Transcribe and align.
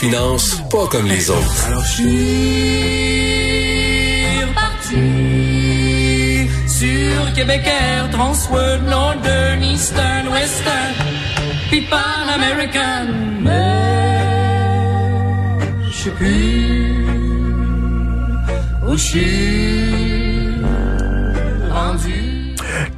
Finance 0.00 0.62
pas 0.70 0.86
comme 0.86 1.06
les 1.06 1.28
autres. 1.28 1.66
Alors 1.66 1.84
je 1.84 1.92
suis 1.92 2.06
reparti 4.48 4.96
sur 6.66 7.34
Québec 7.34 7.66
Air, 7.66 8.08
Transworld, 8.10 8.88
Northern, 8.88 9.62
Eastern, 9.62 10.28
Western, 10.28 10.94
puis 11.68 11.82
Pan 11.82 12.28
American. 12.34 13.08
Mais 13.42 13.90
je 15.90 15.92
sais 15.92 16.10
plus 16.12 17.04
où 18.88 18.92
je 18.92 19.02
suis. 19.02 20.19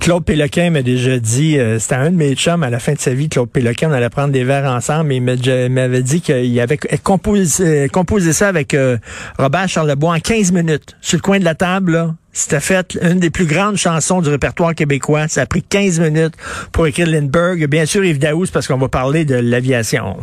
Claude 0.02 0.24
Péloquin 0.24 0.70
m'a 0.70 0.82
déjà 0.82 1.20
dit, 1.20 1.56
euh, 1.60 1.78
c'était 1.78 1.94
un 1.94 2.10
de 2.10 2.16
mes 2.16 2.34
chums 2.34 2.64
à 2.64 2.70
la 2.70 2.80
fin 2.80 2.94
de 2.94 2.98
sa 2.98 3.14
vie, 3.14 3.28
Claude 3.28 3.48
Péloquin, 3.48 3.88
on 3.88 3.92
allait 3.92 4.10
prendre 4.10 4.32
des 4.32 4.42
verres 4.42 4.68
ensemble, 4.68 5.12
et 5.12 5.16
il 5.18 5.22
m'avait 5.22 6.02
dit 6.02 6.20
qu'il 6.20 6.58
avait 6.58 6.76
composé, 7.04 7.88
composé 7.88 8.32
ça 8.32 8.48
avec 8.48 8.74
euh, 8.74 8.98
Robert 9.38 9.68
Charlebois 9.68 10.16
en 10.16 10.18
15 10.18 10.50
minutes. 10.50 10.96
Sur 11.00 11.18
le 11.18 11.22
coin 11.22 11.38
de 11.38 11.44
la 11.44 11.54
table, 11.54 11.92
là, 11.92 12.14
c'était 12.32 12.58
fait 12.58 12.98
une 13.00 13.20
des 13.20 13.30
plus 13.30 13.46
grandes 13.46 13.76
chansons 13.76 14.20
du 14.20 14.28
répertoire 14.28 14.74
québécois. 14.74 15.28
Ça 15.28 15.42
a 15.42 15.46
pris 15.46 15.62
15 15.62 16.00
minutes 16.00 16.34
pour 16.72 16.88
écrire 16.88 17.06
Lindbergh. 17.06 17.68
Bien 17.68 17.86
sûr, 17.86 18.04
Yves 18.04 18.18
Daoust, 18.18 18.52
parce 18.52 18.66
qu'on 18.66 18.78
va 18.78 18.88
parler 18.88 19.24
de 19.24 19.36
l'aviation. 19.36 20.16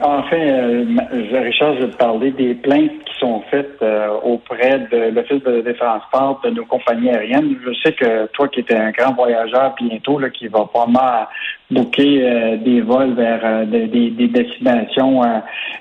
Enfin, 0.00 0.36
euh, 0.36 0.84
ma- 0.86 1.08
Richard, 1.40 1.74
je 1.76 1.84
vais 1.86 1.92
parler 1.96 2.30
des 2.30 2.54
plaintes 2.54 2.92
qui 3.04 3.18
sont 3.18 3.42
faites 3.50 3.82
euh, 3.82 4.08
auprès 4.22 4.78
de 4.92 5.10
l'Office 5.14 5.42
de 5.42 5.60
défense 5.60 6.02
transport 6.10 6.40
de 6.44 6.50
nos 6.50 6.64
compagnies 6.64 7.10
aériennes. 7.10 7.56
Je 7.66 7.72
sais 7.82 7.92
que 7.92 8.26
toi 8.28 8.46
qui 8.48 8.60
es 8.60 8.74
un 8.74 8.90
grand 8.92 9.12
voyageur 9.14 9.74
bientôt, 9.80 10.18
là, 10.20 10.30
qui 10.30 10.46
va 10.48 10.64
probablement 10.66 11.26
booker 11.70 12.22
euh, 12.22 12.56
des 12.58 12.80
vols 12.80 13.14
vers 13.14 13.40
euh, 13.44 13.64
des, 13.64 13.86
des- 13.86 14.10
des 14.10 14.28
destinations. 14.28 15.22
euh, 15.24 15.38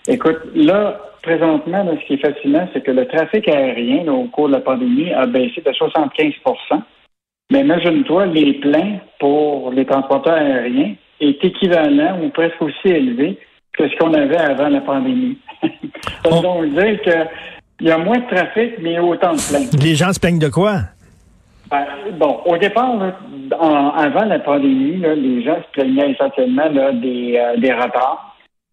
écoute, 0.08 0.40
là, 0.56 0.98
présentement, 1.22 1.84
là, 1.84 1.92
ce 2.02 2.06
qui 2.08 2.14
est 2.14 2.18
fascinant, 2.26 2.68
c'est 2.74 2.82
que 2.84 2.92
le 2.92 3.06
trafic 3.08 3.48
aérien, 3.50 4.04
là, 4.06 4.14
au 4.14 4.24
cours 4.26 4.48
de 4.48 4.54
la 4.54 4.62
pandémie, 4.62 5.14
a 5.14 5.28
baissé 5.28 5.62
de 5.64 5.72
75% 5.72 6.82
Mais 7.52 7.60
imagine-toi, 7.62 8.26
les 8.28 8.54
pleins 8.56 8.98
pour 9.20 9.72
les 9.72 9.86
transporteurs 9.86 10.34
aériens 10.36 10.94
est 11.20 11.44
équivalent 11.46 12.20
ou 12.24 12.30
presque 12.30 12.62
aussi 12.62 12.88
élevé 12.88 13.38
que 13.78 13.88
ce 13.90 13.96
qu'on 13.98 14.14
avait 14.14 14.38
avant 14.38 14.70
la 14.70 14.82
pandémie. 14.82 15.38
Ça 15.62 16.30
veut 16.36 16.42
donc 16.42 16.66
dire 16.70 17.02
qu'il 17.02 17.88
y 17.88 17.92
a 17.92 17.98
moins 17.98 18.18
de 18.18 18.28
trafic, 18.28 18.74
mais 18.82 18.92
il 18.92 18.94
y 18.94 18.98
a 18.98 19.04
autant 19.04 19.34
de 19.34 19.50
plaintes. 19.50 19.84
Les 19.84 19.96
gens 19.96 20.12
se 20.14 20.20
plaignent 20.20 20.40
de 20.40 20.50
quoi? 20.50 20.80
Ben, 21.70 21.86
bon, 22.18 22.40
au 22.46 22.58
départ, 22.58 22.92
en- 23.60 23.90
avant 23.90 24.26
la 24.26 24.40
pandémie, 24.40 24.98
là, 24.98 25.16
les 25.16 25.44
gens 25.44 25.58
se 25.58 25.72
plaignaient 25.74 26.12
essentiellement 26.12 26.70
là, 26.72 26.92
des, 26.94 27.38
euh, 27.38 27.58
des 27.60 27.74
retards. 27.74 28.27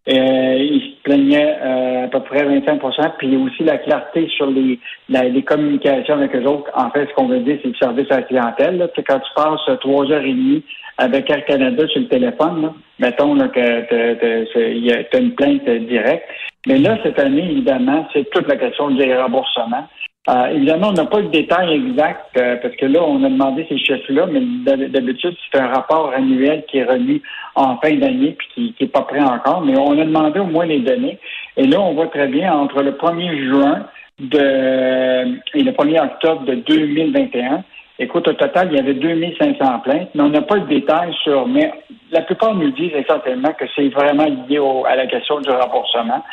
Euh, 0.07 0.57
ils 0.59 0.81
se 0.81 1.01
plaignaient 1.01 1.57
euh, 1.63 2.05
à 2.05 2.07
peu 2.09 2.19
près 2.19 2.43
25 2.43 2.79
puis 3.17 3.35
aussi 3.37 3.63
la 3.63 3.79
clarté 3.79 4.27
sur 4.37 4.45
les, 4.45 4.79
les 5.09 5.43
communications 5.43 6.13
avec 6.13 6.35
eux 6.35 6.43
autres. 6.43 6.69
En 6.75 6.91
fait, 6.91 7.07
ce 7.07 7.13
qu'on 7.15 7.27
veut 7.27 7.39
dire, 7.39 7.57
c'est 7.63 7.69
le 7.69 7.75
service 7.75 8.11
à 8.11 8.17
la 8.17 8.21
clientèle. 8.21 8.77
Là. 8.77 8.87
Quand 8.95 9.19
tu 9.19 9.33
passes 9.35 9.79
trois 9.79 10.05
heures 10.11 10.21
et 10.21 10.33
demie 10.33 10.63
avec 10.99 11.29
Air 11.31 11.43
Canada 11.45 11.87
sur 11.87 12.01
le 12.01 12.07
téléphone, 12.07 12.61
là, 12.61 12.73
mettons 12.99 13.33
là, 13.33 13.47
que 13.47 13.89
tu 13.89 15.15
as 15.15 15.19
une 15.19 15.33
plainte 15.33 15.67
directe. 15.69 16.29
Mais 16.67 16.77
là, 16.77 16.97
cette 17.03 17.19
année, 17.19 17.51
évidemment, 17.51 18.07
c'est 18.13 18.29
toute 18.29 18.47
la 18.47 18.57
question 18.57 18.91
des 18.91 19.15
remboursements. 19.15 19.87
Euh, 20.27 20.47
évidemment, 20.47 20.87
on 20.89 20.93
n'a 20.93 21.05
pas 21.05 21.19
le 21.19 21.27
détail 21.27 21.73
exact 21.75 22.35
euh, 22.37 22.55
parce 22.61 22.75
que 22.77 22.87
là, 22.87 22.99
on 23.03 23.23
a 23.23 23.29
demandé 23.29 23.63
ces 23.69 23.77
chiffres-là, 23.77 24.25
mais 24.25 24.39
d'hab- 24.65 24.89
d'habitude, 24.89 25.35
c'est 25.51 25.59
un 25.59 25.67
rapport 25.67 26.11
annuel 26.15 26.63
qui 26.67 26.79
est 26.79 26.83
remis 26.83 27.21
en 27.53 27.77
fin 27.77 27.93
d'année 27.95 28.35
puis 28.39 28.73
qui 28.75 28.83
n'est 28.83 28.89
pas 28.89 29.03
prêt 29.03 29.21
encore. 29.21 29.61
Mais 29.61 29.77
on 29.77 29.91
a 29.99 30.03
demandé 30.03 30.39
au 30.39 30.45
moins 30.45 30.65
les 30.65 30.79
données. 30.79 31.19
Et 31.57 31.67
là, 31.67 31.79
on 31.79 31.93
voit 31.93 32.07
très 32.07 32.27
bien 32.27 32.51
entre 32.53 32.81
le 32.81 32.93
1er 32.93 33.49
juin 33.49 33.85
de, 34.19 35.35
et 35.57 35.63
le 35.63 35.71
1er 35.71 36.03
octobre 36.03 36.43
de 36.45 36.55
2021. 36.55 37.63
Écoute, 37.99 38.27
au 38.27 38.33
total, 38.33 38.69
il 38.71 38.77
y 38.77 38.79
avait 38.79 38.93
2500 38.95 39.79
plaintes, 39.79 40.09
mais 40.15 40.23
on 40.23 40.29
n'a 40.29 40.41
pas 40.41 40.55
le 40.55 40.65
détail 40.67 41.13
sur. 41.23 41.47
Mais 41.47 41.71
la 42.11 42.21
plupart 42.23 42.53
nous 42.55 42.71
disent 42.71 42.91
essentiellement 42.93 43.53
que 43.53 43.65
c'est 43.75 43.87
vraiment 43.89 44.25
lié 44.49 44.59
au- 44.59 44.85
à 44.85 44.95
la 44.95 45.05
question 45.05 45.39
du 45.39 45.49
remboursement. 45.49 46.23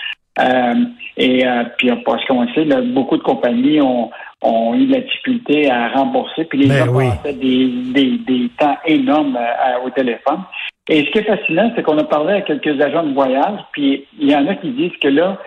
Euh, 0.40 0.74
et 1.16 1.46
euh, 1.46 1.64
puis 1.76 1.90
parce 2.04 2.24
qu'on 2.24 2.46
sait, 2.54 2.64
là, 2.64 2.80
beaucoup 2.80 3.16
de 3.18 3.22
compagnies 3.22 3.80
ont, 3.82 4.10
ont 4.40 4.74
eu 4.74 4.86
de 4.86 4.92
la 4.94 5.00
difficulté 5.00 5.70
à 5.70 5.88
rembourser, 5.88 6.44
puis 6.46 6.58
les 6.60 6.68
Ben 6.68 6.86
gens 6.86 6.92
oui. 6.94 7.08
passaient 7.10 7.34
des, 7.34 7.66
des, 7.92 8.18
des 8.18 8.48
temps 8.58 8.76
énormes 8.86 9.36
euh, 9.36 9.84
au 9.84 9.90
téléphone. 9.90 10.40
Et 10.88 11.04
ce 11.04 11.10
qui 11.10 11.18
est 11.18 11.24
fascinant, 11.36 11.70
c'est 11.76 11.82
qu'on 11.82 11.98
a 11.98 12.04
parlé 12.04 12.34
à 12.34 12.40
quelques 12.40 12.80
agents 12.80 13.04
de 13.04 13.12
voyage, 13.14 13.60
puis 13.72 14.06
il 14.18 14.30
y 14.30 14.34
en 14.34 14.46
a 14.48 14.54
qui 14.56 14.70
disent 14.70 14.96
que 15.00 15.08
là, 15.08 15.38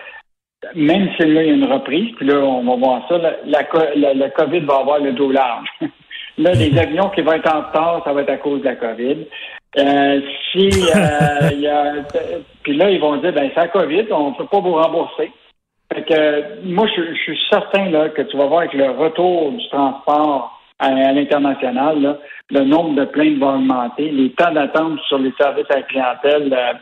même 0.74 1.08
si 1.16 1.22
là, 1.26 1.42
il 1.42 1.48
y 1.48 1.50
a 1.50 1.54
une 1.54 1.70
reprise, 1.72 2.14
puis 2.16 2.26
là, 2.26 2.36
on 2.38 2.62
va 2.64 2.76
voir 2.76 3.06
ça, 3.08 3.18
la, 3.18 3.32
la, 3.44 3.62
la- 3.96 4.14
la 4.14 4.30
COVID 4.30 4.60
va 4.60 4.76
avoir 4.78 4.98
le 5.00 5.12
dos 5.12 5.30
large. 5.30 5.68
là, 6.38 6.52
les 6.54 6.78
avions 6.78 7.10
qui 7.10 7.22
vont 7.22 7.32
être 7.32 7.52
en 7.54 7.62
retard, 7.62 8.02
ça 8.04 8.12
va 8.12 8.22
être 8.22 8.30
à 8.30 8.36
cause 8.38 8.60
de 8.60 8.66
la 8.66 8.76
COVID. 8.76 9.26
Euh, 9.78 10.20
si 10.52 10.68
euh, 10.94 11.50
y 11.58 11.66
a 11.66 11.92
puis 12.62 12.76
là, 12.76 12.90
ils 12.90 13.00
vont 13.00 13.16
dire 13.18 13.32
ben 13.32 13.50
c'est 13.54 13.60
la 13.60 13.68
COVID, 13.68 14.06
on 14.10 14.32
peut 14.32 14.46
pas 14.46 14.60
vous 14.60 14.74
rembourser. 14.74 15.30
Fait 15.94 16.02
que 16.02 16.64
moi, 16.64 16.86
je, 16.96 17.02
je 17.14 17.20
suis 17.22 17.38
certain 17.50 17.90
là, 17.90 18.08
que 18.08 18.22
tu 18.22 18.36
vas 18.36 18.46
voir 18.46 18.60
avec 18.60 18.74
le 18.74 18.90
retour 18.90 19.52
du 19.52 19.68
transport 19.68 20.58
à, 20.78 20.86
à 20.86 21.12
l'international, 21.12 22.00
là, 22.02 22.18
le 22.50 22.64
nombre 22.64 22.96
de 22.96 23.04
plaintes 23.04 23.38
va 23.38 23.54
augmenter, 23.54 24.10
les 24.10 24.30
temps 24.32 24.52
d'attente 24.52 24.98
sur 25.08 25.18
les 25.18 25.32
services 25.38 25.66
à 25.70 25.76
la 25.76 25.82
clientèle. 25.82 26.52
euh, 26.52 26.72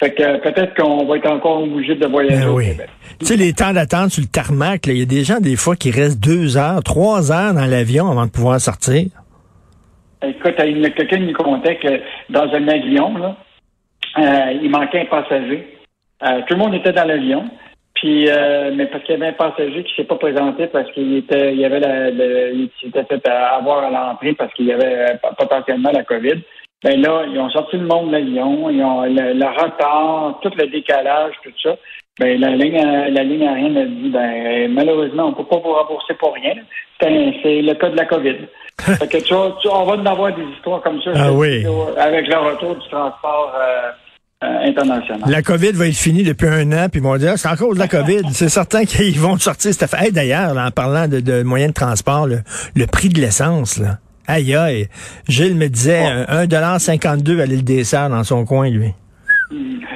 fait 0.00 0.14
que 0.14 0.38
peut-être 0.42 0.74
qu'on 0.74 1.06
va 1.06 1.16
être 1.16 1.30
encore 1.30 1.62
obligé 1.62 1.94
de 1.94 2.06
voyager 2.08 2.36
Ben 2.44 2.48
au 2.48 2.56
oui. 2.56 2.70
Québec. 2.70 2.88
Tu 3.20 3.26
sais, 3.26 3.36
les 3.36 3.52
temps 3.52 3.72
d'attente 3.72 4.10
sur 4.10 4.22
le 4.22 4.28
tarmac, 4.28 4.86
il 4.88 4.98
y 4.98 5.02
a 5.02 5.04
des 5.04 5.22
gens, 5.22 5.38
des 5.38 5.54
fois, 5.54 5.76
qui 5.76 5.92
restent 5.92 6.18
deux 6.18 6.56
heures, 6.56 6.82
trois 6.82 7.30
heures 7.30 7.54
dans 7.54 7.66
l'avion 7.66 8.10
avant 8.10 8.26
de 8.26 8.30
pouvoir 8.30 8.60
sortir. 8.60 9.06
Écoute, 10.22 10.54
il 10.64 10.78
y 10.78 10.86
a 10.86 10.90
quelqu'un 10.90 11.16
qui 11.16 11.22
me 11.24 11.32
contait 11.32 11.76
que 11.76 12.00
dans 12.30 12.52
un 12.52 12.68
avion, 12.68 13.16
là, 13.18 13.36
euh, 14.18 14.58
il 14.62 14.70
manquait 14.70 15.00
un 15.00 15.06
passager. 15.06 15.78
Euh, 16.22 16.40
tout 16.46 16.54
le 16.54 16.60
monde 16.60 16.74
était 16.74 16.92
dans 16.92 17.06
l'avion. 17.06 17.48
Puis, 17.94 18.28
euh, 18.28 18.72
mais 18.74 18.86
parce 18.86 19.04
qu'il 19.04 19.14
y 19.14 19.16
avait 19.16 19.28
un 19.28 19.32
passager 19.32 19.84
qui 19.84 19.94
s'est 19.94 20.04
pas 20.04 20.16
présenté 20.16 20.66
parce 20.66 20.90
qu'il 20.92 21.16
était, 21.16 21.52
il 21.52 21.60
y 21.60 21.64
avait 21.64 21.80
la, 21.80 22.10
il 22.10 22.70
s'était 22.80 23.04
fait 23.04 23.28
avoir 23.28 23.84
à 23.84 23.90
l'entrée 23.90 24.32
parce 24.34 24.52
qu'il 24.54 24.66
y 24.66 24.72
avait 24.72 25.18
potentiellement 25.38 25.90
la 25.92 26.02
COVID. 26.02 26.40
Ben 26.82 27.00
là, 27.00 27.24
ils 27.28 27.38
ont 27.38 27.50
sorti 27.50 27.76
le 27.76 27.86
monde 27.86 28.08
de 28.08 28.12
l'avion, 28.12 28.70
ils 28.70 28.82
ont 28.82 29.02
le, 29.02 29.34
le 29.34 29.46
retard, 29.46 30.40
tout 30.42 30.50
le 30.56 30.66
décalage, 30.66 31.34
tout 31.44 31.52
ça. 31.62 31.76
Ben 32.20 32.38
la 32.40 32.50
ligne, 32.50 32.76
euh, 32.76 33.08
la 33.10 33.24
ligne 33.24 33.46
aérienne 33.46 33.76
a 33.78 33.84
dit, 33.86 34.10
ben 34.10 34.72
malheureusement, 34.74 35.28
on 35.28 35.32
peut 35.34 35.48
pas 35.48 35.56
vous 35.56 35.72
rembourser 35.72 36.14
pour 36.20 36.34
rien. 36.34 36.54
C'est 37.00 37.62
le 37.62 37.74
cas 37.74 37.88
de 37.90 37.96
la 37.96 38.04
COVID. 38.04 38.36
fait 38.98 39.08
que 39.08 39.18
tu 39.18 39.32
vois, 39.34 39.56
tu- 39.62 39.68
on 39.68 39.84
va 39.86 39.94
en 39.94 40.06
avoir 40.06 40.34
des 40.34 40.42
histoires 40.56 40.82
comme 40.82 41.00
ça. 41.02 41.10
Ah 41.14 41.32
oui. 41.32 41.64
Avec 41.98 42.26
le 42.28 42.36
retour 42.36 42.74
du 42.76 42.88
transport 42.90 43.52
euh, 43.56 43.90
euh, 44.44 44.68
international. 44.68 45.20
La 45.30 45.42
COVID 45.42 45.72
va 45.72 45.86
être 45.88 45.96
finie 45.96 46.22
depuis 46.22 46.48
un 46.48 46.70
an, 46.72 46.88
puis 46.90 47.00
ils 47.00 47.02
vont 47.02 47.16
dire, 47.16 47.38
c'est 47.38 47.48
encore 47.48 47.74
de 47.74 47.78
la 47.78 47.88
COVID. 47.88 48.22
c'est 48.32 48.48
certain 48.50 48.84
qu'ils 48.84 49.18
vont 49.18 49.38
sortir 49.38 49.72
cette 49.72 49.82
affaire. 49.84 50.02
Hey, 50.02 50.12
D'ailleurs, 50.12 50.56
en 50.56 50.70
parlant 50.70 51.08
de, 51.08 51.20
de 51.20 51.42
moyens 51.42 51.70
de 51.70 51.74
transport, 51.74 52.26
le, 52.26 52.40
le 52.76 52.86
prix 52.86 53.08
de 53.08 53.20
l'essence, 53.20 53.78
là. 53.78 53.98
Aïe, 54.28 54.54
aïe. 54.54 54.88
Gilles 55.28 55.56
me 55.56 55.66
disait 55.68 56.04
un 56.04 56.44
1,52 56.44 57.40
à 57.40 57.46
l'île 57.46 57.64
des 57.64 57.82
Sœurs 57.84 58.08
dans 58.10 58.22
son 58.22 58.44
coin, 58.44 58.68
lui. 58.70 58.92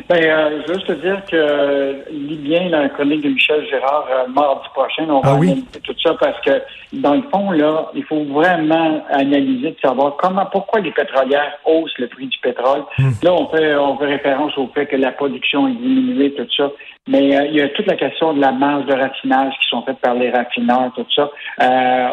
Ben, 0.08 0.22
euh, 0.22 0.62
je 0.62 0.68
veux 0.68 0.74
juste 0.74 0.86
te 0.86 0.92
dire 0.92 1.20
que 1.28 1.36
euh, 1.36 1.94
lis 2.12 2.36
bien 2.36 2.68
la 2.68 2.88
chronique 2.90 3.22
de 3.22 3.30
Michel 3.30 3.66
Gérard 3.68 4.06
euh, 4.08 4.28
mardi 4.28 4.68
prochain. 4.72 5.04
On 5.08 5.20
va 5.20 5.30
Ah 5.32 5.34
oui? 5.34 5.48
analyser 5.48 5.80
tout 5.82 5.96
ça 6.00 6.14
parce 6.20 6.40
que, 6.42 6.62
dans 6.92 7.14
le 7.14 7.22
fond, 7.32 7.50
là, 7.50 7.90
il 7.94 8.04
faut 8.04 8.22
vraiment 8.24 9.04
analyser 9.10 9.70
de 9.70 9.76
savoir 9.82 10.16
comment, 10.16 10.46
pourquoi 10.46 10.80
les 10.80 10.92
pétrolières 10.92 11.58
haussent 11.64 11.98
le 11.98 12.06
prix 12.06 12.26
du 12.26 12.38
pétrole. 12.38 12.84
Hmm. 12.98 13.10
Là, 13.22 13.32
on 13.32 13.48
fait, 13.48 13.74
on 13.74 13.98
fait 13.98 14.06
référence 14.06 14.56
au 14.56 14.68
fait 14.68 14.86
que 14.86 14.96
la 14.96 15.10
production 15.10 15.66
est 15.66 15.74
diminuée, 15.74 16.32
tout 16.34 16.46
ça. 16.56 16.70
Mais 17.08 17.36
euh, 17.36 17.46
il 17.46 17.56
y 17.56 17.60
a 17.60 17.68
toute 17.68 17.86
la 17.86 17.94
question 17.94 18.34
de 18.34 18.40
la 18.40 18.50
marge 18.50 18.86
de 18.86 18.92
raffinage 18.92 19.54
qui 19.62 19.68
sont 19.68 19.82
faites 19.82 19.98
par 19.98 20.14
les 20.14 20.30
raffineurs, 20.30 20.90
tout 20.96 21.06
ça. 21.14 21.30
Euh, 21.62 22.08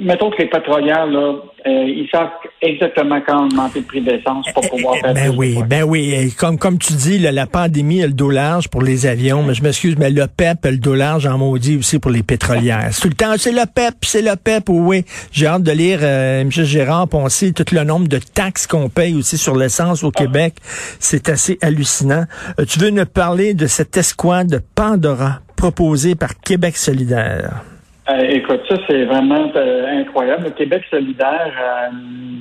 mettons 0.00 0.30
que 0.30 0.36
les 0.42 0.48
pétrolières, 0.48 1.06
là, 1.06 1.36
euh, 1.66 1.84
ils 1.86 2.06
savent 2.12 2.28
exactement 2.60 3.22
quand 3.26 3.46
augmenter 3.46 3.80
le 3.80 3.86
prix 3.86 4.02
de 4.02 4.10
l'essence 4.10 4.46
pour 4.52 4.68
pouvoir 4.68 4.96
faire 4.96 5.14
Ben 5.14 5.32
oui, 5.34 5.56
ben 5.66 5.84
oui. 5.84 6.12
Et 6.14 6.30
Comme, 6.38 6.58
comme 6.58 6.78
tu 6.78 6.92
dis, 6.92 7.18
là, 7.18 7.32
la 7.34 7.46
pandémie 7.46 8.02
a 8.02 8.06
le 8.06 8.12
dos 8.12 8.30
pour 8.70 8.82
les 8.82 9.06
avions, 9.06 9.42
mais 9.42 9.54
je 9.54 9.62
m'excuse, 9.62 9.96
mais 9.98 10.10
le 10.10 10.26
PEP 10.26 10.64
a 10.64 10.70
le 10.70 10.78
dos 10.78 10.94
large 10.94 11.26
en 11.26 11.38
maudit 11.38 11.76
aussi 11.76 11.98
pour 11.98 12.10
les 12.10 12.22
pétrolières. 12.22 12.90
Tout 13.00 13.08
le 13.08 13.14
temps, 13.14 13.34
c'est 13.36 13.52
le 13.52 13.66
PEP, 13.66 13.94
c'est 14.02 14.22
le 14.22 14.36
PEP, 14.36 14.68
oui. 14.68 15.04
J'ai 15.32 15.46
hâte 15.46 15.62
de 15.62 15.72
lire 15.72 15.98
euh, 16.02 16.40
M. 16.40 16.50
Gérard, 16.50 17.08
sait 17.28 17.52
tout 17.52 17.64
le 17.72 17.84
nombre 17.84 18.08
de 18.08 18.18
taxes 18.18 18.66
qu'on 18.66 18.88
paye 18.88 19.14
aussi 19.14 19.36
sur 19.36 19.56
l'essence 19.56 20.04
au 20.04 20.10
Québec. 20.10 20.54
C'est 20.98 21.28
assez 21.28 21.58
hallucinant. 21.60 22.24
Euh, 22.58 22.64
tu 22.64 22.78
veux 22.78 22.90
nous 22.90 23.06
parler 23.06 23.54
de 23.54 23.66
cette 23.66 23.96
escouade 23.96 24.48
de 24.48 24.60
Pandora 24.74 25.40
proposée 25.56 26.14
par 26.14 26.40
Québec 26.40 26.76
solidaire? 26.76 27.62
Euh, 28.08 28.20
écoute, 28.30 28.60
ça, 28.68 28.76
c'est 28.86 29.04
vraiment 29.04 29.50
incroyable. 29.54 30.44
Le 30.44 30.50
Québec 30.50 30.82
solidaire 30.90 31.52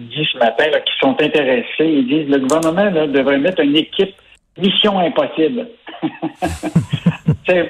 dit 0.10 0.28
ce 0.32 0.38
matin 0.38 0.66
qu'ils 0.66 1.00
sont 1.00 1.16
intéressés. 1.22 1.66
Ils 1.80 2.08
disent 2.08 2.30
le 2.30 2.40
gouvernement 2.40 2.92
devrait 3.08 3.40
mettre 3.40 3.62
une 3.62 3.76
équipe 3.76 4.14
mission 4.58 5.00
impossible. 5.00 5.68
C'est 7.48 7.70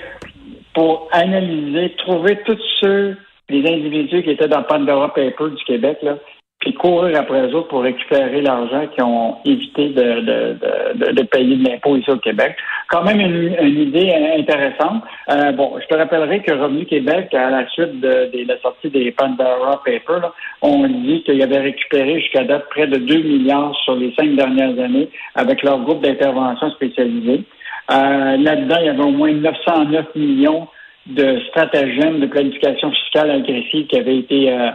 pour 0.74 1.08
analyser, 1.12 1.96
trouver 1.98 2.40
tous 2.46 2.60
ceux, 2.82 3.18
les 3.50 3.60
individus 3.72 4.24
qui 4.24 4.32
étaient 4.32 4.48
dans 4.48 4.64
Pandora 4.64 5.14
Paper 5.14 5.50
du 5.56 5.64
Québec, 5.66 6.00
là, 6.02 6.18
puis 6.64 6.74
courir 6.74 7.20
après 7.20 7.42
eux 7.42 7.54
autres 7.56 7.68
pour 7.68 7.82
récupérer 7.84 8.40
l'argent 8.42 8.88
qu'ils 8.88 9.04
ont 9.04 9.36
évité 9.44 9.90
de, 9.90 10.02
de, 10.22 10.58
de, 10.96 11.12
de- 11.12 11.24
payer 11.24 11.58
de 11.58 11.68
l'impôt 11.70 11.98
ici 11.98 12.10
au 12.10 12.16
Québec. 12.18 12.56
Quand 12.90 13.04
même 13.04 13.20
une, 13.20 13.54
une 13.62 13.82
idée 13.82 14.14
intéressante. 14.40 15.04
Euh, 15.30 15.52
bon, 15.52 15.74
je 15.82 15.88
te 15.88 15.96
rappellerai 15.96 16.42
que 16.42 16.54
Revenu 16.54 16.86
Québec, 16.86 17.34
à 17.34 17.50
la 17.50 17.68
suite 17.68 18.00
de, 18.00 18.32
de 18.32 18.48
la 18.48 18.58
sortie 18.62 18.90
des 18.90 19.12
Pandora 19.12 19.82
Papers, 19.84 20.22
là, 20.22 20.32
on 20.62 20.88
dit 20.88 21.22
qu'il 21.24 21.42
avait 21.44 21.60
récupéré 21.60 22.22
jusqu'à 22.22 22.46
date 22.46 22.70
près 22.70 22.88
de 22.88 22.96
2 22.98 23.16
milliards 23.18 23.76
sur 23.84 23.96
les 23.96 24.14
cinq 24.18 24.34
dernières 24.38 24.80
années 24.82 25.10
avec 25.36 25.64
leur 25.64 25.80
groupe 25.80 26.02
d'intervention 26.02 26.72
spécialisé. 26.72 27.44
Euh, 27.92 28.38
Là-dedans, 28.38 28.78
il 28.80 28.86
y 28.86 28.90
avait 28.90 29.04
au 29.04 29.12
moins 29.12 29.34
909 29.34 30.16
millions 30.16 30.68
de 31.08 31.40
stratagèmes 31.50 32.22
de 32.22 32.28
planification 32.28 32.90
fiscale 32.92 33.32
agressive 33.32 33.88
qui 33.88 34.00
avaient 34.00 34.20
été 34.20 34.50
euh, 34.50 34.70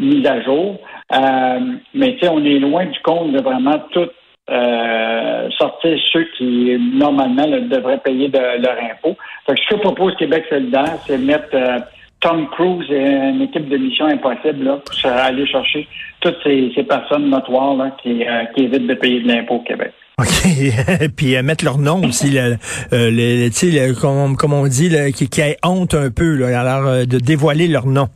mis 0.00 0.26
à 0.26 0.42
jour. 0.42 0.78
Euh, 1.12 1.60
mais 1.94 2.16
on 2.28 2.44
est 2.44 2.58
loin 2.58 2.86
du 2.86 2.98
compte 3.02 3.32
de 3.32 3.40
vraiment 3.40 3.78
tout 3.92 4.08
euh, 4.50 5.48
sortir 5.56 5.96
ceux 6.12 6.26
qui, 6.36 6.76
normalement, 6.94 7.46
devraient 7.46 7.98
payer 7.98 8.28
de 8.28 8.38
leur 8.38 8.76
impôt. 8.90 9.16
Fait 9.46 9.54
que 9.54 9.60
ce 9.60 9.74
que 9.74 9.80
propose 9.80 10.14
Québec 10.16 10.44
solidaire, 10.50 10.98
c'est 11.06 11.18
mettre 11.18 11.48
euh, 11.54 11.78
Tom 12.20 12.48
Cruise 12.50 12.90
et 12.90 13.04
une 13.04 13.42
équipe 13.42 13.68
de 13.68 13.76
mission 13.76 14.06
impossible 14.06 14.64
là, 14.64 14.78
pour 14.84 15.10
aller 15.10 15.46
chercher 15.46 15.86
toutes 16.20 16.36
ces, 16.42 16.70
personnes 16.88 17.28
notoires 17.30 17.74
là, 17.76 17.96
qui, 18.02 18.24
euh, 18.26 18.44
qui 18.54 18.64
évitent 18.64 18.86
de 18.86 18.94
payer 18.94 19.20
de 19.20 19.28
l'impôt 19.28 19.56
au 19.56 19.60
Québec. 19.60 19.92
OK. 20.18 21.08
Puis 21.16 21.36
euh, 21.36 21.42
mettre 21.42 21.64
leur 21.64 21.78
nom 21.78 22.02
aussi, 22.04 22.30
le, 22.30 22.56
euh, 22.92 23.10
le- 23.10 23.48
le- 23.48 24.00
comme, 24.00 24.36
comme 24.36 24.52
on 24.52 24.66
dit, 24.66 24.90
qui, 25.14 25.28
qui 25.28 25.40
ait 25.40 25.56
honte 25.64 25.94
un 25.94 26.10
peu, 26.10 26.36
là, 26.36 26.60
alors 26.60 27.06
de 27.06 27.18
dévoiler 27.18 27.68
leur 27.68 27.86
nom. 27.86 28.08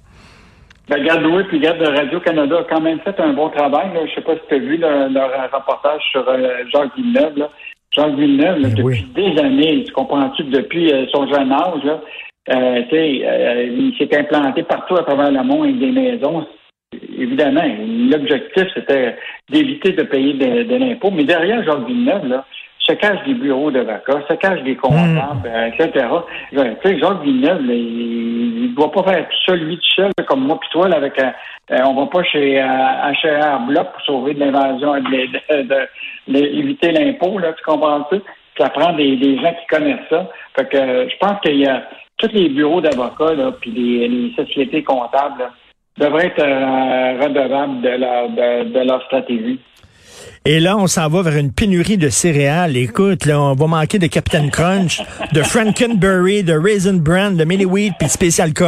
Ben, 0.89 1.03
Garde 1.05 1.27
oui, 1.27 1.43
puis 1.49 1.59
Garde 1.61 1.79
de 1.79 1.87
Radio-Canada 1.87 2.61
a 2.61 2.65
quand 2.65 2.81
même 2.81 2.99
fait 3.01 3.19
un 3.21 3.35
bon 3.35 3.51
travail. 3.51 3.89
Là. 3.95 4.01
Je 4.07 4.15
sais 4.15 4.21
pas 4.23 4.35
si 4.35 4.41
tu 4.49 4.55
as 4.55 4.59
vu 4.59 4.77
là, 4.79 5.09
leur 5.09 5.31
reportage 5.53 6.03
sur 6.11 6.27
euh, 6.29 6.65
Jacques 6.73 6.97
Villeneuve. 6.97 7.37
Là. 7.37 7.51
Jacques 7.93 8.15
Villeneuve, 8.15 8.59
là, 8.61 8.69
Ben 8.69 8.75
depuis 8.75 8.85
oui. 8.85 9.07
des 9.15 9.41
années, 9.41 9.85
tu 9.85 9.93
comprends-tu, 9.93 10.45
que 10.45 10.51
depuis 10.51 10.93
euh, 10.93 11.07
son 11.13 11.27
jeune 11.27 11.53
âge, 11.53 11.85
là, 11.85 12.01
euh, 12.51 12.83
euh, 12.93 13.69
il 13.79 13.95
s'est 13.99 14.17
implanté 14.19 14.63
partout 14.63 14.97
à 14.97 15.03
travers 15.03 15.31
le 15.31 15.43
monde 15.43 15.65
avec 15.65 15.79
des 15.79 15.91
maisons. 15.91 16.47
Évidemment, 17.19 17.65
l'objectif, 18.11 18.65
c'était 18.75 19.17
d'éviter 19.51 19.93
de 19.93 20.05
payer 20.05 20.33
de, 20.33 20.63
de 20.63 20.77
l'impôt. 20.77 21.11
Mais 21.11 21.25
derrière 21.25 21.63
Jacques 21.65 21.87
Villeneuve, 21.87 22.27
là, 22.29 22.47
se 22.79 22.95
cachent 22.95 23.25
des 23.27 23.35
bureaux 23.35 23.71
d'avocats, 23.71 24.23
se 24.29 24.35
cachent 24.35 24.63
des 24.63 24.77
comptables, 24.77 25.47
euh, 25.47 25.67
etc. 25.67 26.07
Euh, 26.57 26.75
Tu 26.83 26.89
sais, 26.89 26.99
Jacques 26.99 27.23
Villeneuve, 27.23 27.67
là, 27.67 27.75
il 27.75 28.38
doit 28.79 28.93
pas 28.93 29.03
faire 29.03 29.29
tout 29.29 29.37
ça, 29.47 29.57
lui, 29.57 29.77
tout 29.77 29.95
seul, 29.97 30.13
comme 30.27 30.47
moi 30.47 30.59
puis 30.61 30.69
toi, 30.71 30.89
là, 30.89 30.97
avec 30.97 31.19
un, 31.21 31.35
euh, 31.71 31.83
on 31.87 31.95
va 31.95 32.07
pas 32.07 32.23
chez 32.25 32.61
euh, 32.61 32.65
HR 32.65 33.61
Bloc 33.67 33.93
pour 33.93 34.03
sauver 34.03 34.35
de 34.35 34.41
l'invasion, 34.41 34.95
de, 34.95 35.89
de, 36.29 36.39
éviter 36.39 36.93
l'impôt, 36.93 37.39
là, 37.39 37.53
tu 37.53 37.65
comprends-tu? 37.65 38.21
Ça 38.59 38.71
prend 38.71 38.93
des, 38.95 39.39
gens 39.39 39.55
qui 39.55 39.67
connaissent 39.69 40.09
ça. 40.09 40.29
Fait 40.57 40.69
que 40.69 40.77
euh, 40.77 41.09
je 41.09 41.17
pense 41.19 41.41
qu'il 41.43 41.59
y 41.59 41.67
a 41.67 41.85
tous 42.17 42.33
les 42.33 42.49
bureaux 42.49 42.81
d'avocats, 42.81 43.35
là, 43.35 43.53
puis 43.61 43.71
les, 43.71 44.33
sociétés 44.35 44.83
comptables, 44.83 45.51
devraient 45.99 46.27
être 46.27 46.43
euh, 46.43 47.21
redevables 47.23 47.81
de 47.83 47.89
leur, 47.89 48.29
de 48.31 48.87
leur 48.87 49.03
stratégie. 49.05 49.61
Et 50.45 50.61
là, 50.61 50.77
on 50.79 50.87
s'en 50.87 51.09
va 51.09 51.23
vers 51.23 51.37
une 51.37 51.53
pénurie 51.53 51.99
de 51.99 52.09
céréales. 52.09 52.77
Écoute, 52.77 53.27
là, 53.27 53.41
on 53.41 53.55
va 53.55 53.67
manquer 53.67 53.99
de 53.99 54.07
Captain 54.07 54.49
Crunch, 54.49 55.03
de 55.33 55.43
Frankenberry, 55.43 56.43
de 56.43 56.55
Raisin 56.55 56.95
Bran, 56.99 57.33
de 57.33 57.45
Mini 57.45 57.65
Wheat, 57.65 57.93
puis 57.99 58.07
de 58.07 58.11
Special 58.13 58.53
K. 58.55 58.63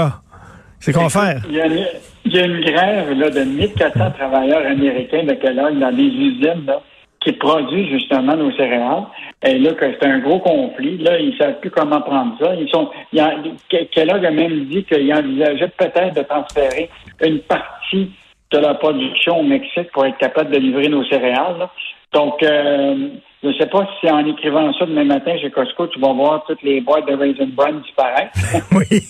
C'est 0.78 0.92
qu'on 0.92 1.08
faire. 1.08 1.42
Il 1.48 1.56
y 1.56 1.60
a 1.60 1.66
une, 1.66 1.86
il 2.24 2.32
y 2.34 2.38
a 2.38 2.44
une 2.46 2.60
grève 2.60 3.10
là, 3.12 3.30
de 3.30 3.40
1400 3.44 4.10
travailleurs 4.18 4.66
américains 4.66 5.24
de 5.24 5.32
Kellogg 5.34 5.78
dans 5.78 5.92
des 5.92 6.02
usines 6.04 6.64
là, 6.66 6.80
qui 7.20 7.32
produisent 7.32 7.90
justement 7.90 8.36
nos 8.36 8.50
céréales. 8.52 9.04
Et 9.46 9.58
là, 9.58 9.70
c'est 9.78 10.06
un 10.06 10.18
gros 10.20 10.38
conflit. 10.40 10.98
Là, 10.98 11.18
ils 11.18 11.30
ne 11.32 11.36
savent 11.36 11.60
plus 11.60 11.70
comment 11.70 12.00
prendre 12.02 12.34
ça. 12.40 12.54
Ils 12.54 12.68
sont, 12.70 12.90
il 13.12 13.18
y 13.18 13.20
a- 13.20 13.34
Ke- 13.70 13.88
Kellogg 13.90 14.24
a 14.24 14.30
même 14.30 14.64
dit 14.66 14.84
qu'il 14.84 15.12
envisageait 15.14 15.70
peut-être 15.78 16.14
de 16.14 16.22
transférer 16.22 16.88
une 17.22 17.38
partie 17.40 18.10
de 18.50 18.58
la 18.58 18.74
production 18.74 19.40
au 19.40 19.42
Mexique 19.42 19.90
pour 19.92 20.04
être 20.06 20.18
capable 20.18 20.50
de 20.50 20.58
livrer 20.58 20.88
nos 20.88 21.04
céréales. 21.04 21.58
là. 21.58 21.70
Donc, 22.12 22.42
euh, 22.42 23.08
je 23.42 23.48
ne 23.48 23.52
sais 23.54 23.66
pas 23.66 23.88
si 24.00 24.10
en 24.10 24.26
écrivant 24.26 24.72
ça 24.74 24.84
demain 24.86 25.04
matin 25.04 25.36
chez 25.40 25.50
Costco, 25.50 25.86
tu 25.86 26.00
vas 26.00 26.12
voir 26.12 26.44
toutes 26.46 26.62
les 26.62 26.80
boîtes 26.80 27.06
de 27.08 27.14
Raisin 27.14 27.46
Bran 27.52 27.72
disparaître. 27.74 28.32
Oui. 28.72 29.00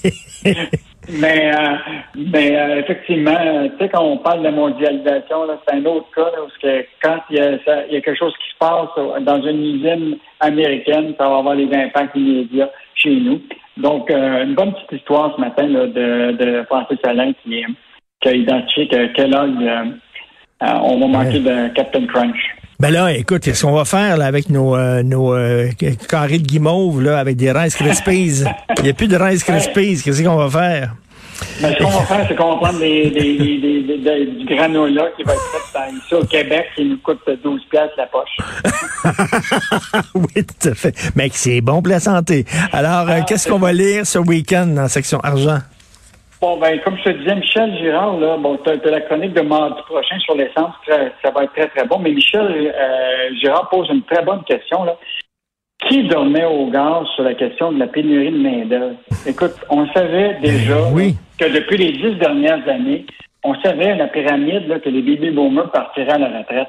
Mais, 1.08 1.50
euh, 1.52 1.74
mais 2.14 2.56
euh, 2.56 2.80
effectivement, 2.80 3.34
euh, 3.40 3.68
tu 3.70 3.78
sais, 3.84 3.88
quand 3.88 4.04
on 4.04 4.18
parle 4.18 4.42
de 4.44 4.50
mondialisation, 4.50 5.46
c'est 5.66 5.74
un 5.74 5.84
autre 5.86 6.06
cas, 6.14 6.24
là, 6.26 6.36
parce 6.42 6.56
que 6.58 6.86
quand 7.02 7.18
il 7.30 7.36
y, 7.36 7.40
a, 7.40 7.58
ça- 7.64 7.86
il 7.88 7.94
y 7.94 7.96
a 7.96 8.00
quelque 8.00 8.18
chose 8.18 8.34
qui 8.36 8.50
se 8.52 8.58
passe 8.58 9.22
dans 9.24 9.42
une 9.42 9.60
usine 9.76 10.18
américaine, 10.40 11.14
ça 11.18 11.28
va 11.28 11.38
avoir 11.38 11.54
les 11.54 11.72
impacts 11.74 12.14
immédiats 12.14 12.70
chez 12.94 13.16
nous. 13.16 13.40
Donc, 13.78 14.10
euh, 14.10 14.44
une 14.44 14.54
bonne 14.54 14.72
petite 14.74 15.00
histoire 15.00 15.34
ce 15.34 15.40
matin 15.40 15.66
là, 15.66 15.86
de, 15.86 16.32
de 16.32 16.62
Francis 16.68 16.98
Alain 17.02 17.32
qui, 17.42 17.64
qui 18.20 18.28
a 18.28 18.32
identifié 18.32 18.88
que 18.88 19.12
Kellogg, 19.14 19.62
euh, 19.62 19.84
euh, 20.62 20.66
on 20.82 21.00
va 21.00 21.06
manquer 21.06 21.38
de 21.40 21.68
Captain 21.74 22.06
Crunch. 22.06 22.36
Ben 22.78 22.90
là, 22.90 23.12
écoute, 23.12 23.42
qu'est-ce 23.42 23.64
qu'on 23.66 23.72
va 23.72 23.84
faire 23.84 24.16
là, 24.16 24.24
avec 24.26 24.48
nos, 24.48 24.74
euh, 24.74 25.02
nos 25.02 25.34
euh, 25.34 25.68
carrés 26.08 26.38
de 26.38 26.46
guimauve 26.46 27.02
là, 27.02 27.18
avec 27.18 27.36
des 27.36 27.52
Rice 27.52 27.76
Krispies? 27.76 28.44
Il 28.78 28.84
n'y 28.84 28.90
a 28.90 28.92
plus 28.94 29.08
de 29.08 29.16
Rice 29.16 29.44
Krispies. 29.44 30.00
Qu'est-ce 30.02 30.22
qu'on 30.22 30.36
va 30.36 30.48
faire? 30.48 30.94
Mais 31.62 31.72
ce 31.74 31.78
qu'on 31.82 31.90
va 31.90 32.02
faire, 32.04 32.26
c'est 32.28 32.34
qu'on 32.36 32.50
va 32.52 32.56
prendre 32.56 32.78
des, 32.80 33.10
des, 33.10 33.38
des, 33.38 33.58
des- 33.58 33.82
des- 33.82 33.98
des- 33.98 34.26
du 34.44 34.44
granola 34.46 35.04
qui 35.16 35.22
va 35.24 35.32
être 35.34 35.40
fait 35.72 35.92
ici 35.96 36.14
au 36.14 36.24
Québec 36.24 36.66
qui 36.76 36.84
nous 36.86 36.98
coûte 36.98 37.20
12 37.42 37.62
piastres 37.70 37.94
la 37.98 38.06
poche. 38.06 38.36
oui, 40.14 40.44
tout 40.44 40.68
à 40.68 40.74
fait. 40.74 40.94
Mec, 41.16 41.32
c'est 41.34 41.60
bon 41.60 41.80
pour 41.82 41.90
la 41.92 42.00
santé. 42.00 42.44
Alors, 42.72 43.08
euh, 43.10 43.20
qu'est-ce 43.26 43.48
qu'on 43.48 43.58
va 43.58 43.72
lire 43.72 44.06
ce 44.06 44.18
week-end 44.18 44.66
dans 44.66 44.82
la 44.82 44.88
section 44.88 45.20
argent? 45.20 45.58
Bon, 46.40 46.56
ben, 46.56 46.80
comme 46.80 46.96
je 46.96 47.04
te 47.04 47.10
disais, 47.10 47.34
Michel 47.34 47.76
Girard, 47.76 48.18
là, 48.18 48.38
bon, 48.38 48.56
t'as 48.64 48.72
as 48.72 48.90
la 48.90 49.02
chronique 49.02 49.34
de 49.34 49.42
mardi 49.42 49.82
prochain 49.82 50.18
sur 50.20 50.34
l'essence, 50.34 50.72
ça 50.86 51.30
va 51.30 51.44
être 51.44 51.52
très, 51.52 51.68
très 51.68 51.86
bon. 51.86 51.98
Mais 51.98 52.12
Michel 52.12 52.72
euh, 52.74 53.34
Girard 53.38 53.68
pose 53.68 53.90
une 53.90 54.02
très 54.04 54.24
bonne 54.24 54.42
question, 54.44 54.84
là. 54.84 54.96
Qui 55.86 56.04
dormait 56.04 56.44
au 56.44 56.66
gaz 56.70 57.06
sur 57.14 57.24
la 57.24 57.34
question 57.34 57.72
de 57.72 57.78
la 57.78 57.86
pénurie 57.88 58.32
de 58.32 58.38
main-d'œuvre? 58.38 58.96
Écoute, 59.26 59.54
on 59.68 59.86
savait 59.92 60.38
déjà 60.42 60.76
oui. 60.92 61.14
là, 61.40 61.46
que 61.46 61.52
depuis 61.52 61.76
les 61.76 61.92
dix 61.92 62.18
dernières 62.18 62.66
années, 62.68 63.04
on 63.44 63.54
savait 63.62 63.94
la 63.94 64.08
pyramide 64.08 64.66
là, 64.68 64.78
que 64.78 64.88
les 64.88 65.00
baby 65.00 65.30
boomers 65.30 65.70
partiraient 65.70 66.12
à 66.12 66.18
la 66.18 66.38
retraite. 66.38 66.68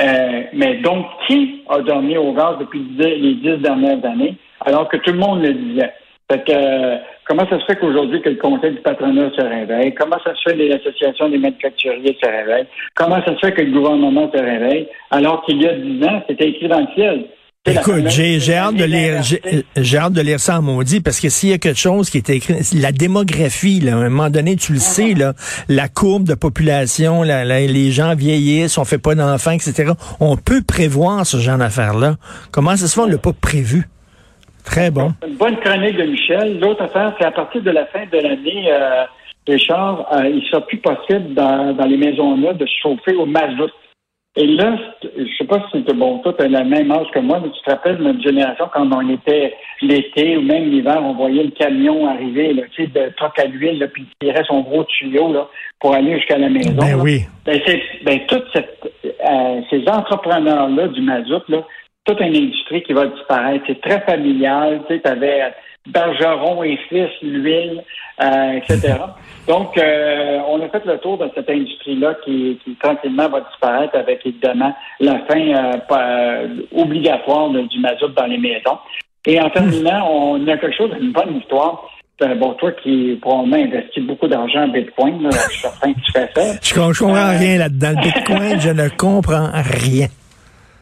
Euh, 0.00 0.42
mais 0.52 0.78
donc, 0.78 1.06
qui 1.26 1.62
a 1.68 1.80
dormi 1.80 2.16
au 2.16 2.32
gaz 2.32 2.56
depuis 2.58 2.84
les 2.98 3.34
dix 3.34 3.56
dernières 3.62 4.04
années, 4.04 4.36
alors 4.60 4.88
que 4.88 4.96
tout 4.98 5.12
le 5.12 5.18
monde 5.18 5.42
le 5.42 5.52
disait? 5.52 5.92
Fait 6.30 6.42
que, 6.44 6.52
euh, 6.52 6.96
comment 7.26 7.46
ça 7.50 7.58
se 7.60 7.64
fait 7.66 7.76
qu'aujourd'hui 7.76 8.22
que 8.22 8.30
le 8.30 8.36
conseil 8.36 8.72
du 8.72 8.80
patronat 8.80 9.30
se 9.36 9.42
réveille? 9.42 9.94
Comment 9.94 10.16
ça 10.24 10.32
se 10.34 10.50
fait 10.50 10.56
que 10.56 10.62
l'association 10.62 11.28
des 11.28 11.38
manufacturiers 11.38 12.16
se 12.22 12.26
réveille? 12.28 12.64
Comment 12.94 13.22
ça 13.24 13.34
se 13.34 13.40
fait 13.46 13.52
que 13.52 13.60
le 13.62 13.72
gouvernement 13.72 14.30
se 14.34 14.38
réveille? 14.40 14.86
Alors 15.10 15.44
qu'il 15.44 15.60
y 15.62 15.66
a 15.66 15.74
dix 15.74 16.02
ans, 16.04 16.22
c'était 16.28 16.48
écrit 16.48 16.68
dans 16.68 16.80
le 16.80 16.86
ciel? 16.94 17.26
Écoute, 17.66 18.08
j'ai 18.08 18.40
j'ai 18.40 18.56
hâte 18.56 18.74
de 18.76 18.84
lire 18.84 19.22
j'ai 19.22 19.40
j'ai 19.74 19.96
hâte 19.96 20.12
de 20.12 20.20
lire 20.20 20.38
ça 20.38 20.58
en 20.58 20.62
maudit 20.62 21.00
parce 21.00 21.18
que 21.18 21.30
s'il 21.30 21.48
y 21.48 21.52
a 21.54 21.58
quelque 21.58 21.78
chose 21.78 22.10
qui 22.10 22.18
est 22.18 22.28
écrit, 22.28 22.54
la 22.78 22.92
démographie, 22.92 23.80
là, 23.80 23.92
à 23.92 23.96
un 23.96 24.10
moment 24.10 24.28
donné, 24.28 24.56
tu 24.56 24.74
le 24.74 24.78
sais, 24.78 25.14
là, 25.14 25.32
la 25.70 25.88
courbe 25.88 26.24
de 26.24 26.34
population, 26.34 27.22
la- 27.22 27.44
la- 27.46 27.60
les 27.66 27.90
gens 27.90 28.14
vieillissent, 28.14 28.76
on 28.76 28.84
fait 28.84 28.98
pas 28.98 29.14
d'enfants, 29.14 29.52
etc. 29.52 29.92
On 30.20 30.36
peut 30.36 30.60
prévoir 30.62 31.24
ce 31.24 31.38
genre 31.38 31.56
d'affaires-là. 31.56 32.16
Comment 32.50 32.76
ça 32.76 32.86
se 32.86 32.94
fait, 32.94 33.00
on 33.00 33.06
l'a 33.06 33.16
pas 33.16 33.32
prévu? 33.32 33.88
Très 34.64 34.90
bon. 34.90 35.12
Une 35.26 35.36
bonne 35.36 35.56
chronique 35.58 35.96
de 35.96 36.04
Michel. 36.04 36.58
L'autre 36.58 36.82
affaire, 36.82 37.14
c'est 37.18 37.26
à 37.26 37.30
partir 37.30 37.62
de 37.62 37.70
la 37.70 37.86
fin 37.86 38.04
de 38.10 38.18
l'année, 38.18 38.72
euh, 38.72 39.04
Richard, 39.46 40.06
euh, 40.12 40.28
il 40.28 40.42
sera 40.44 40.66
plus 40.66 40.78
possible 40.78 41.34
dans, 41.34 41.74
dans 41.74 41.84
les 41.84 41.98
maisons-là 41.98 42.54
de 42.54 42.66
se 42.66 42.72
chauffer 42.82 43.14
au 43.14 43.26
mazout. 43.26 43.70
Et 44.36 44.48
là, 44.48 44.76
je 45.02 45.36
sais 45.38 45.44
pas 45.44 45.60
si 45.60 45.78
c'était 45.78 45.94
bon, 45.94 46.18
toi, 46.18 46.32
tu 46.36 46.44
as 46.44 46.48
le 46.48 46.64
même 46.64 46.90
âge 46.90 47.06
que 47.14 47.20
moi, 47.20 47.38
mais 47.40 47.50
tu 47.50 47.62
te 47.62 47.70
rappelles 47.70 47.98
de 47.98 48.02
notre 48.02 48.20
génération 48.20 48.68
quand 48.72 48.90
on 48.92 49.08
était 49.08 49.54
l'été 49.80 50.36
ou 50.36 50.42
même 50.42 50.70
l'hiver, 50.70 50.98
on 51.04 51.14
voyait 51.14 51.44
le 51.44 51.50
camion 51.50 52.08
arriver, 52.08 52.52
là, 52.52 52.62
tu 52.72 52.82
sais, 52.82 52.90
de 52.90 53.12
troc 53.14 53.38
à 53.38 53.44
l'huile, 53.44 53.78
là, 53.78 53.86
puis 53.86 54.04
il 54.20 54.26
tirait 54.26 54.42
son 54.48 54.62
gros 54.62 54.82
tuyau 54.84 55.32
là, 55.32 55.48
pour 55.78 55.94
aller 55.94 56.16
jusqu'à 56.16 56.38
la 56.38 56.48
maison. 56.48 56.72
Ben 56.72 56.96
là. 56.96 57.02
oui. 57.02 57.20
Ben, 57.46 57.60
c'est, 57.64 57.80
ben, 58.04 58.18
toutes 58.26 58.56
euh, 58.56 59.60
ces 59.70 59.84
entrepreneurs-là 59.88 60.88
du 60.88 61.00
mazout, 61.02 61.48
là, 61.48 61.64
toute 62.04 62.20
une 62.20 62.36
industrie 62.36 62.82
qui 62.82 62.92
va 62.92 63.06
disparaître. 63.06 63.64
C'est 63.66 63.80
très 63.80 64.00
familial. 64.02 64.82
Tu 64.88 64.96
sais, 64.96 65.06
avais 65.08 65.52
Bergeron 65.86 66.62
et 66.62 66.78
fils, 66.88 67.10
l'huile, 67.22 67.82
euh, 68.22 68.52
etc. 68.52 68.94
Donc, 69.48 69.76
euh, 69.76 70.38
on 70.48 70.62
a 70.62 70.68
fait 70.70 70.84
le 70.86 70.96
tour 70.98 71.18
de 71.18 71.30
cette 71.34 71.48
industrie-là 71.50 72.14
qui, 72.24 72.58
qui 72.64 72.74
tranquillement 72.76 73.28
va 73.28 73.40
disparaître 73.40 73.94
avec 73.96 74.20
évidemment 74.24 74.74
la 75.00 75.18
fin 75.28 75.38
euh, 75.40 75.72
euh, 75.90 76.48
obligatoire 76.74 77.50
du 77.50 77.78
mazout 77.80 78.08
dans 78.16 78.26
les 78.26 78.38
maisons. 78.38 78.78
Et 79.26 79.38
en 79.40 79.50
terminant, 79.50 80.06
on 80.10 80.46
a 80.48 80.56
quelque 80.56 80.76
chose, 80.76 80.90
une 81.00 81.12
bonne 81.12 81.36
histoire. 81.36 81.88
Euh, 82.22 82.34
bon, 82.36 82.52
toi 82.54 82.70
qui 82.82 83.18
probablement 83.20 83.56
investis 83.56 84.02
beaucoup 84.04 84.28
d'argent 84.28 84.60
en 84.62 84.68
Bitcoin, 84.68 85.22
là, 85.24 85.30
je 85.32 85.50
suis 85.52 85.60
certain 85.62 85.92
que 85.92 85.98
tu 86.00 86.12
fais 86.12 86.28
ça. 86.34 86.42
Je, 86.62 86.74
com- 86.74 86.92
je 86.94 87.00
comprends 87.00 87.16
Euh, 87.32 87.38
rien 87.38 87.58
là-dedans. 87.58 87.90
Le 87.90 88.02
Bitcoin, 88.02 88.60
je 88.60 88.70
ne 88.70 88.88
comprends 88.90 89.50
rien. 89.52 90.06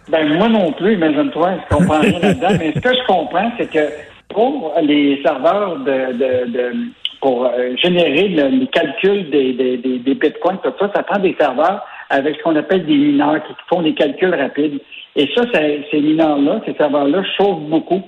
Ben, 0.09 0.29
moi 0.37 0.49
non 0.49 0.73
plus, 0.73 0.95
imagine-toi, 0.95 1.53
je 1.71 1.77
comprends 1.77 2.01
rien 2.01 2.19
là-dedans. 2.19 2.57
Mais 2.59 2.73
ce 2.75 2.81
que 2.81 2.95
je 2.95 3.07
comprends, 3.07 3.51
c'est 3.57 3.71
que 3.71 3.89
pour 4.29 4.75
les 4.83 5.21
serveurs 5.23 5.77
de, 5.79 6.13
de, 6.13 6.51
de 6.53 6.73
pour 7.21 7.45
euh, 7.47 7.77
générer 7.77 8.29
le- 8.29 8.49
les 8.49 8.67
calculs 8.67 9.31
des, 9.31 9.53
des, 9.53 9.77
des, 9.77 9.99
des 10.01 10.15
bitcoins, 10.15 10.59
tout 10.63 10.73
ça, 10.81 10.91
ça 10.95 11.03
prend 11.05 11.21
des 11.21 11.37
serveurs 11.39 11.85
avec 12.11 12.37
ce 12.37 12.43
qu'on 12.43 12.57
appelle 12.57 12.85
des 12.85 12.97
mineurs 12.97 13.43
qui 13.47 13.53
font 13.69 13.81
des 13.83 13.95
calculs 13.95 14.35
rapides. 14.35 14.81
Et 15.15 15.29
ça, 15.37 15.43
ça- 15.53 15.61
ces 15.91 16.01
mineurs-là, 16.01 16.61
ces 16.67 16.75
serveurs-là 16.75 17.23
chauffent 17.37 17.63
beaucoup. 17.69 18.03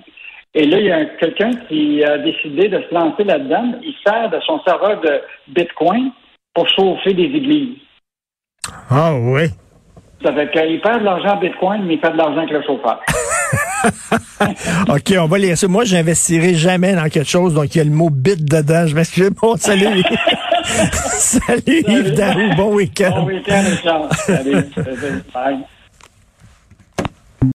Et 0.56 0.66
là, 0.66 0.78
il 0.78 0.86
y 0.86 0.90
a 0.92 1.04
quelqu'un 1.04 1.50
qui 1.68 2.02
a 2.04 2.18
décidé 2.18 2.68
de 2.68 2.80
se 2.88 2.94
lancer 2.94 3.22
là-dedans. 3.24 3.72
Il 3.82 3.94
sert 4.06 4.30
de 4.30 4.40
son 4.46 4.60
serveur 4.62 5.00
de 5.00 5.20
bitcoin 5.48 6.10
pour 6.54 6.68
chauffer 6.68 7.12
des 7.14 7.24
églises. 7.24 7.76
Ah 8.90 9.12
oui. 9.14 9.42
Ça 10.24 10.32
fait 10.32 10.50
qu'il 10.50 10.80
perd 10.80 11.00
de 11.00 11.04
l'argent 11.04 11.36
en 11.36 11.36
bitcoin, 11.36 11.84
mais 11.84 11.94
il 11.94 12.00
fait 12.00 12.10
de 12.10 12.16
l'argent 12.16 12.38
avec 12.38 12.50
le 12.50 12.62
chauffeur. 12.62 12.98
OK, 14.88 15.14
on 15.20 15.26
va 15.26 15.38
lire 15.38 15.58
ça. 15.58 15.68
Moi, 15.68 15.84
j'investirai 15.84 16.54
jamais 16.54 16.94
dans 16.94 17.10
quelque 17.10 17.28
chose, 17.28 17.52
donc 17.52 17.74
il 17.74 17.78
y 17.78 17.80
a 17.82 17.84
le 17.84 17.90
mot 17.90 18.08
bit 18.08 18.42
dedans. 18.42 18.86
Je 18.86 18.94
m'excuse. 18.94 19.30
Bon, 19.30 19.56
salut. 19.56 20.02
salut 20.64 21.62
Yves 21.66 22.14
Daou. 22.14 22.54
Bon 22.56 22.74
week-end. 22.74 23.10
Bon 23.16 23.26
week-end, 23.26 23.64
Richard. 23.68 24.14
Salut. 24.14 24.64
Salut. 24.74 25.22
Bye. 25.34 25.58